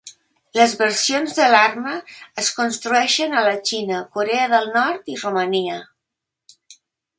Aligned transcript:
Les 0.59 0.71
versions 0.77 1.35
de 1.39 1.45
l'arma 1.55 1.93
es 2.43 2.49
construeixen 2.61 3.35
a 3.35 3.45
la 3.49 3.53
Xina, 3.71 4.01
Corea 4.19 4.49
del 4.57 4.67
Nord 4.79 5.15
i 5.17 5.21
Romania. 5.23 5.79